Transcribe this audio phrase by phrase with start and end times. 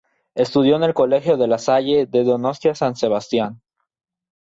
[0.33, 3.61] Estudió en el colegio de La Salle de Donostia-San Sebastián.